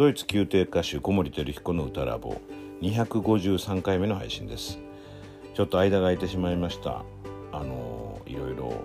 [0.00, 2.40] ドイツ宮廷歌手小森照彦の歌ラボ
[2.80, 4.78] 253回目の配信です。
[5.52, 7.04] ちょっと間が空いてしまいました。
[7.52, 8.84] あのいろいろ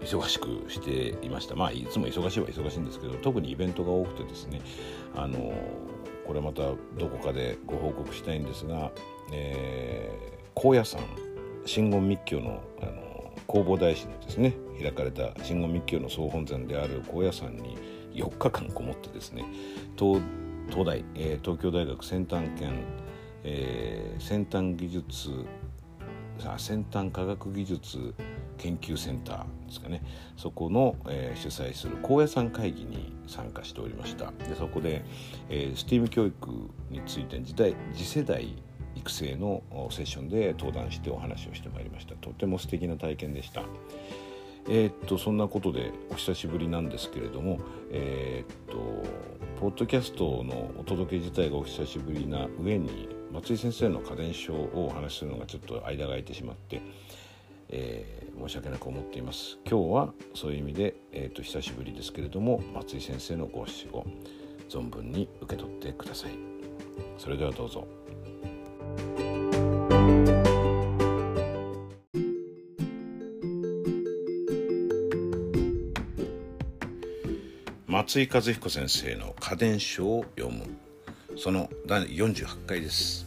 [0.00, 1.54] 忙しくしていました。
[1.54, 4.60] まあいつも忙しいは忙しいんですけど特にイベントが多くてですね
[5.14, 5.54] あの
[6.26, 8.90] これまたどこかでご報告したいんですが、
[9.32, 11.00] えー、高野山
[11.66, 17.78] 真言密教のあの弘法大師のですね開かれた真言密教の総本山である高野山に
[18.12, 19.44] 4日間こもってですね
[19.96, 20.20] 東
[20.70, 22.84] 東大、えー、東京大学先端研、
[23.44, 25.30] えー、先端技術
[26.56, 28.14] 先端科学技術
[28.58, 30.02] 研究センターですかね。
[30.36, 34.32] そこの、えー、主催する高野山会議に参加しておりました。
[34.48, 35.04] でそこで、
[35.48, 36.50] えー、STEAM 教育
[36.90, 38.56] について時代次世代
[38.94, 42.14] 育成のセッションで登壇してお話をしてまいりました。
[42.16, 43.62] とても素敵な体験でした。
[44.66, 48.78] えー、っとそんなことでお久しぶりなんですけれどもえー、っと
[49.60, 56.80] ポッドキャストのお届け自体がお久しぶりな上に松井先生の家電書をお話しするのがちょっと間が空いてしまって、
[57.68, 59.58] えー、申し訳なく思っています。
[59.68, 64.06] 今日はそういう意味で、えーと、久しぶりですけれども松井先生のご指を
[64.68, 66.32] 存分に受け取ってください。
[67.18, 67.86] それではどうぞ。
[78.08, 80.64] 松井和彦先生の家電書を読む。
[81.36, 83.26] その第48回です。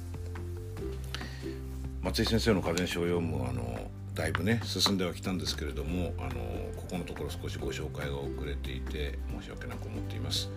[2.01, 3.79] 松井先生の家電書を読むあの
[4.15, 6.29] だいぶね進んではきたんですけれどもあの
[6.75, 10.49] ここのところ少しご紹介が遅れていて申し訳なく思っています。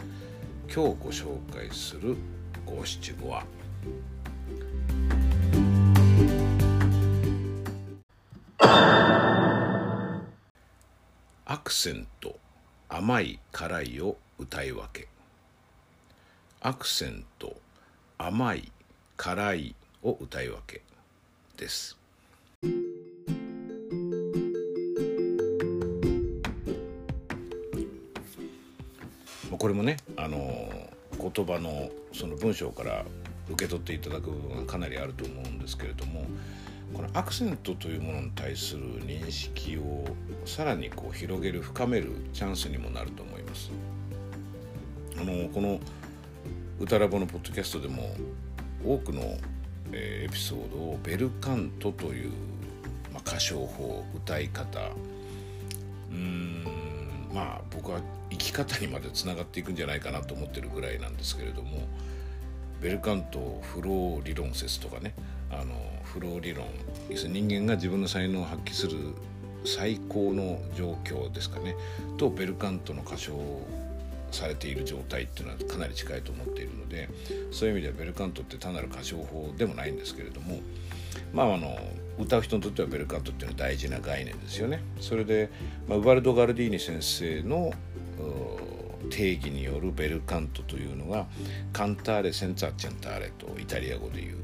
[0.74, 2.16] 今日ご紹介する
[2.64, 3.44] 五七五は。
[11.44, 12.43] アクセント。
[12.96, 15.08] 甘い辛いを歌い分け。
[16.60, 17.56] アクセント
[18.18, 18.70] 甘い
[19.16, 19.74] 辛い
[20.04, 20.80] を歌い分け
[21.56, 21.98] です。
[29.58, 30.70] これもねあの
[31.18, 33.04] 言葉のその文章から
[33.50, 36.26] 受け取っていただく部分がかなりあると思うんですけれども
[36.94, 40.04] このアクセントというものに対する認識を
[40.46, 43.70] さらにこう広げる深めるチャンスにもなると思います。
[45.18, 45.80] あのこの
[46.80, 48.14] 歌ラボのポッドキャストでも
[48.84, 49.22] 多くの、
[49.92, 52.30] えー、エピソードをベルカントという、
[53.12, 54.90] まあ、歌唱法歌い方
[56.10, 56.64] うん
[57.32, 58.00] まあ僕は
[58.30, 61.86] 生き方にまでつながっていくんじゃないかなと思ってるぐらいなんですけれども
[62.84, 65.14] ベルカントフロー理論説とかね
[65.50, 65.74] あの
[66.04, 66.66] フロー理論
[67.08, 68.98] 要するに人間が自分の才能を発揮する
[69.64, 71.74] 最高の状況ですかね
[72.18, 73.32] とベルカントの歌唱
[74.30, 77.08] されている状態っていうのはかなり近いと思っているので
[77.52, 80.58] そういう意味ではベルカントって単なる歌唱法でもないんですけれども
[81.32, 81.78] まああの
[82.18, 84.82] 歌う人にとってはベルカントっていうのは大事な概念ですよね。
[85.00, 85.48] それで、
[85.88, 87.72] まあ、ウバルド・ガルディーニ先生の
[89.14, 91.26] 定義によるベルカントというのが
[91.72, 94.36] カンターレ・センツァッチェンターレとイタリア語で言う、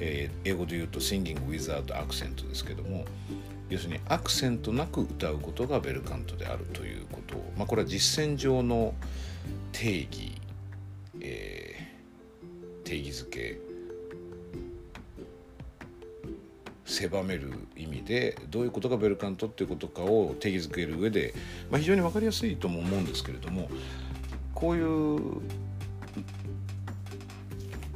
[0.00, 3.04] えー、英語で言うとシンギング・ウィザード・アクセントですけども
[3.68, 8.94] 要するにアクセントなく歌うことがベルカントであるということを、まあ、これは実践上の
[9.70, 10.32] 定義、
[11.20, 13.60] えー、定義づけ
[16.86, 21.34] 狭める意味でどういうことがベルカントっていうことかを定義づける上で、
[21.70, 23.68] まあ、非常に分かりやすいとも思うんですけれども
[24.54, 25.40] こういう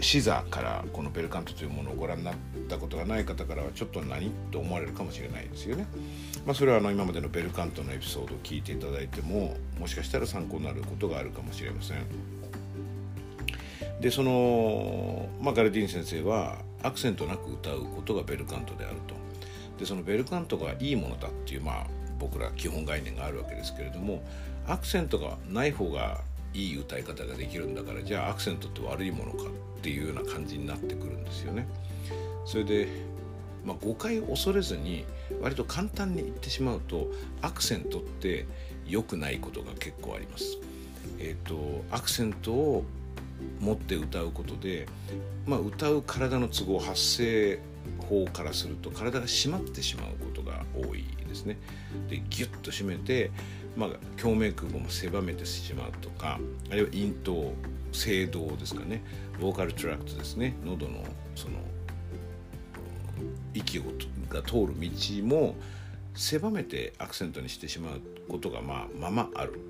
[0.01, 2.35] 視座からこのベルカントというものをご覧になっ
[2.69, 5.87] たことがない方からはちょっと何と思われるかもしれないですよね。
[6.47, 11.99] まあ、それはあの今までのベルカントのエピソードを聞いていただいてももしかしたら参考になることがあるかもしれません。
[14.01, 19.15] でその、まあ、ガルディン先生はアクセントなく歌うことがベルカントであると。
[19.79, 21.87] でそのベルカントがいいものだっていうまあ
[22.19, 24.23] 僕ら基本概念があるわけですけれども
[24.67, 26.21] アクセントがない方が
[26.53, 31.67] いい歌い方ができるんだからじゃあアクセントって悪いものかっていうような感じになってくるんですよね。
[32.45, 32.89] それで、
[33.65, 35.05] まあ、誤解を恐れずに
[35.41, 37.11] 割と簡単に言ってしまうと
[37.41, 38.47] アクセントって
[38.87, 40.59] 良くないことが結構あります。
[41.19, 42.85] えーと、アクセントを
[43.61, 44.87] 持って歌うことで、
[45.47, 47.59] まあ、歌う体の都合発声
[48.09, 51.59] 法からすると体が締まってしまうことが多いですね。
[52.09, 53.31] でギュッと締めて
[53.77, 53.91] まあ、
[54.21, 56.41] 共鳴空母も狭めてしまうとか
[56.71, 57.53] あるいは咽頭
[57.93, 59.03] 声道ですかね。
[59.41, 60.55] ボーカルトラクトですね。
[60.65, 61.05] 喉の
[61.35, 61.57] その
[63.55, 63.79] 息
[64.29, 65.57] が通る道も
[66.15, 69.61] 狭めてアクセントにしてしまうことがまあままある。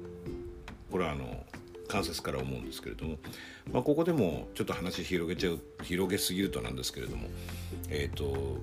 [0.91, 1.45] これはあの
[1.91, 3.17] 関節から思うんですけれども、
[3.73, 7.27] まあ、ここでもちょっと話広げちゃう広げすぎるとなんですけれども、
[7.89, 8.59] えーと、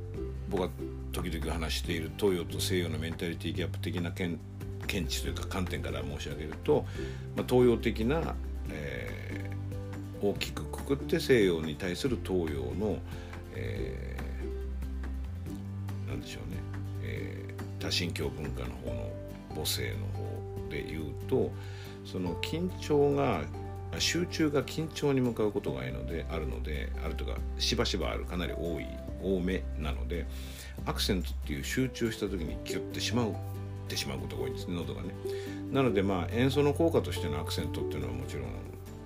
[0.49, 0.69] 僕が
[1.11, 4.39] 時々話している東洋と西洋のメンタリティーギャップ的な見
[4.87, 6.85] 見地というか観点から申し上げると、
[7.35, 8.35] まあ、東洋的な、
[8.69, 12.97] えー、大きくくくって西洋に対する東洋の、
[13.53, 16.57] えー、なんでしょうね、
[17.03, 19.09] えー、多神教文化の方の
[19.53, 21.51] 母性の方で言うと
[22.11, 23.41] その緊張が
[23.99, 28.85] 集中が緊張に向かうことがあるのであるのであるとかしばしばあるかなり多い
[29.21, 30.25] 多めなので
[30.85, 33.33] アクセントっていう集中した時にキュッてしまうっ
[33.87, 35.09] てしまうことが多いんですね喉がね。
[35.71, 38.45] なのでまあ演奏の効果としてのアクセントっていうのはもちろん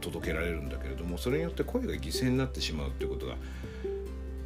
[0.01, 3.36] 届けられるんだけれどもそれによって声が犠牲になってしまうっていうことが、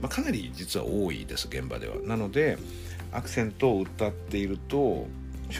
[0.01, 1.95] まあ、かなり実は多いです現場では。
[2.03, 2.57] なので
[3.11, 5.07] アクセントを歌っていると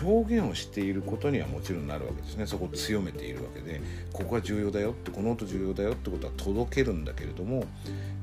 [0.02, 2.48] 表現をしていることにはもちろんなるわけですね。
[2.48, 7.66] そこを強めているわけでここが重要だよってこの音重要だよってことは届けるんだけれども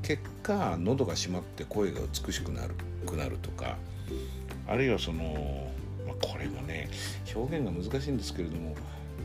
[0.01, 2.75] 結果喉が閉まって声が美しくなる
[3.05, 3.77] くなるとか
[4.67, 5.71] あるいはその、
[6.07, 6.89] まあ、これもね
[7.33, 8.75] 表現が難しいんですけれども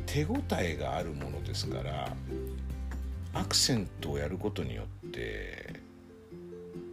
[0.06, 2.12] 手応えがあるものですから
[3.34, 5.80] アクセントをやることによって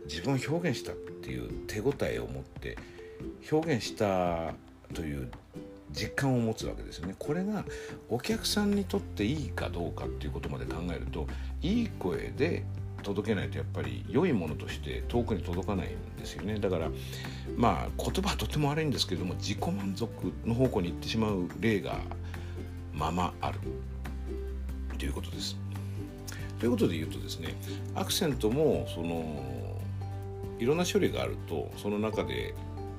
[0.07, 2.77] 自分を表現したっていう手応えを持って
[3.51, 4.53] 表現した
[4.93, 5.29] という
[5.91, 7.15] 実感を持つわけですよね。
[7.17, 7.65] これが
[8.09, 11.27] お客さんにとっていいかどうかっていうことまで考えると
[11.61, 12.63] いい声で
[13.03, 16.59] 届けないとやっぱり良いものとして遠くに届かないんですよね。
[16.59, 16.89] だから
[17.55, 21.99] まあ言葉はとても悪いんですけれども自己満足の方向に行ってしまう例が
[22.93, 23.59] ままある。
[24.97, 25.55] ということです。
[26.59, 27.55] ということで言うとですね
[27.95, 29.75] アクセントもその
[30.57, 32.55] いろんな処理があるとその中で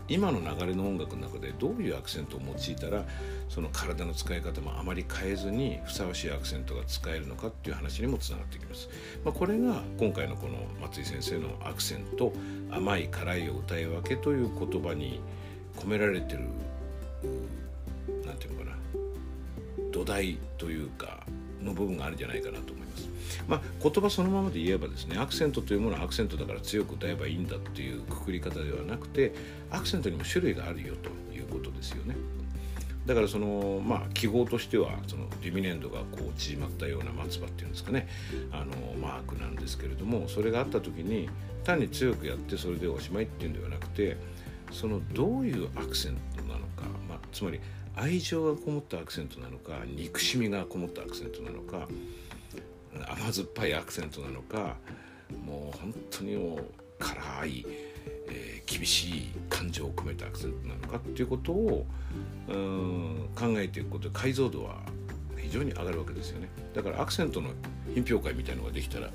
[0.08, 3.04] 今の流れの音楽の中でどういうアクセントを用いたら
[3.48, 8.88] その体の使い方もあまり変えずにふさわしいアクセントが使えるのかっていう話にもつながってきます。
[9.24, 12.32] まあ、これが今回のこの松井先生のアクセント
[12.70, 15.20] 甘い辛いを歌い分けという言葉に
[15.76, 16.40] 込められてる
[18.24, 18.76] 何て言うのかな
[19.92, 21.26] 土台というか
[21.62, 23.08] の部分があるんじゃないかなと思います。
[23.48, 29.34] まあ、言葉そのままで言えばですねアクセントというものはアクセントだから強く歌えばいいんだっていうくくり方ではなくて
[29.70, 32.16] アクセントにも種類があるよということですよね。
[33.06, 38.08] だからそのまあ記号としてはそのディミネンドがこう縮まったような松葉っていうんですかね
[38.50, 41.28] あのマークなんですけれどもそれがあった時に
[41.62, 44.16] 単に強くやってそれでおしまいっていうんではなくて
[44.72, 47.60] そのどういうアクセントなのか、まあ、つまり
[47.96, 51.88] 愛情がこもったアクセントなのか憎しみがこもったアクセントなのか
[53.08, 54.76] 甘酸っぱいアクセントなのか
[55.44, 56.64] もう本当にもう
[56.98, 57.66] 辛い、
[58.28, 61.86] えー、厳しい感情を込めたアクセントなのかっていうことを
[62.48, 64.76] うん考えていくことで解像度は
[65.36, 66.48] 非常に上がるわけですよね。
[66.74, 67.50] だからアクセントの
[67.94, 69.10] 品評会みたいのができたら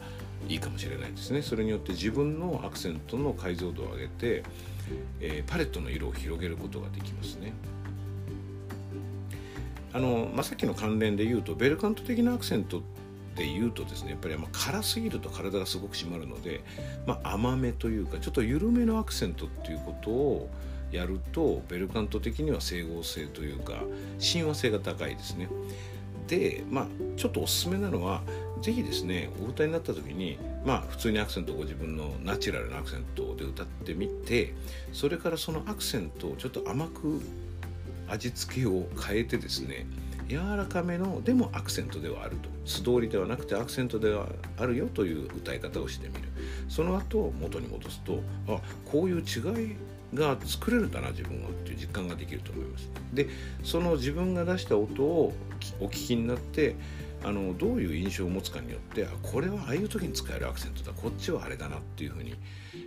[0.48, 1.42] いいかもしれないですね。
[1.42, 4.44] それによって自分のアクセントの解像度を上げて、
[5.20, 7.54] えー、パレットの色を広げることができますね。
[9.94, 12.82] あの、まあ、さっきの関連で言うとベルカント的なアクセント
[13.36, 16.64] で言うとですねやっぱり辛すぎると体がすごく締まるので、
[17.06, 20.50] まあ、甘めというかちょっと緩めのアクセントっていうことを
[20.92, 23.76] やるとベルカント的には整合性というか
[24.20, 25.48] 親和性が高いですね。
[26.28, 28.22] でまあちょっとおすすめなのは
[28.62, 34.54] 是非ですねお歌いになった時にまあ普通にアクセントをご自分のナチュラルなアクセントで歌ってみて
[34.94, 37.22] それからそのアクセントをちょっと甘く
[38.12, 39.86] 味付けを変えてですね
[40.28, 42.50] 柔らかめのでもアクセントではあると。
[42.64, 44.28] 素通りではなくてアクセントでは
[44.58, 46.22] あるよという歌い方をしてみる。
[46.70, 49.76] その後元に戻すとあこういう違い
[50.14, 52.90] が作れるんだな自分はっていう実感ができると思います。
[53.14, 53.28] で
[53.64, 55.34] その自分が出した音を
[55.80, 56.76] お聞きになって
[57.24, 60.94] あのどういう印象を持つかによってあこれはああいう時に使えるアクセントだ。
[60.94, 62.36] こっちはあれだなっていうふうに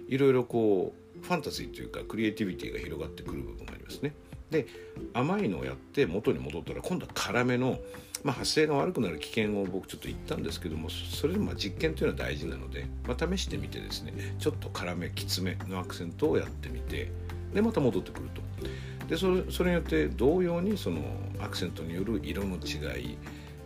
[0.08, 4.14] いろいろこうファンタジーというかクリエイティビティが広がってくる部分がありますね。
[4.54, 4.66] で
[5.12, 7.78] 甘いのをやって元に戻ったら今度は辛めの、
[8.22, 17.10] まあ、発生が悪くなる危険を僕ちょっと言ったんですけどもそれでも実験というのは大事なので、まあ、試してみてですねちょっと辛めきつめのアクセントをやってみて
[17.52, 18.42] でまた戻ってくると。
[19.08, 21.02] でそれそれによって同様にその
[21.40, 23.18] アクセントによる色の違い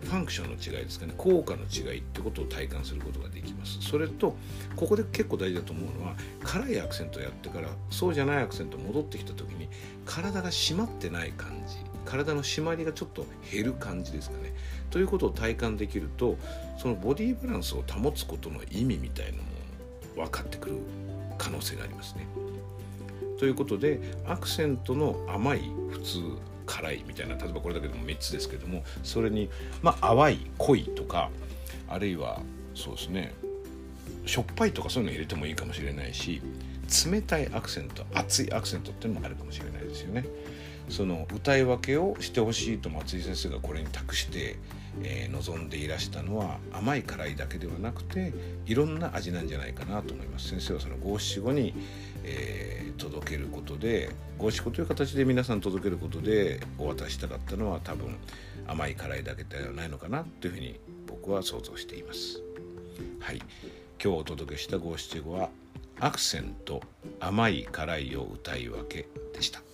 [0.08, 1.12] ファンクションの違いですかね。
[1.18, 3.78] 効果の違いってことを体感することができます。
[3.82, 4.36] それと
[4.74, 9.68] ここで結構大事だと思うのは辛いアクセントやってからそうじゃないアクセント戻ってきた時に
[10.06, 11.76] 体が締まってない感じ。
[12.06, 14.54] 体の締まりがちょっと減る感じですかね。
[14.90, 16.38] ということを体感できると
[16.78, 20.76] そのボディーバランスを保つことの意味みたいなのも分かってくる
[21.36, 22.26] 可能性がありますね。
[23.38, 26.20] ということでアクセントの甘い普通
[26.68, 29.48] 辛いみたいな例えばこれだけでも3つですけどもそれに
[29.82, 31.30] まあ淡い濃いとか
[31.88, 32.40] あるいは
[32.74, 33.34] そうですね
[34.26, 36.42] しょっぱいとかそういうの入れてもいいかもしれないし
[37.10, 40.24] 冷たいアクセント熱いアクセントっていうのもあるかもしれないですよね。
[40.88, 44.56] その歌い分けをしてほしいと松井先生がこれに託して、
[45.02, 48.32] えー、望んでいらしたのは甘い辛いだけではなくて
[48.66, 50.48] いろんな味なんじゃないかなと思います。
[50.48, 51.74] 先生はその五七五に、
[52.24, 58.16] えー、届けることで五七五という形で皆さん届けることでお渡ししたかったのは多分
[58.66, 62.40] 甘い辛いだけではないのかなというふうに僕は想像しています。
[63.20, 63.42] はい。
[64.02, 65.50] 今日お届けした五七五は
[65.98, 66.80] アクセント
[67.18, 69.67] 甘い辛いを歌い分けでした。